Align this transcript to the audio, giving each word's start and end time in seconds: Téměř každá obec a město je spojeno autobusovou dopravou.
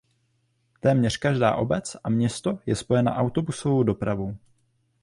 Téměř 0.79 1.17
každá 1.17 1.55
obec 1.55 1.97
a 2.03 2.09
město 2.09 2.59
je 2.65 2.75
spojeno 2.75 3.11
autobusovou 3.11 3.83
dopravou. 3.83 4.37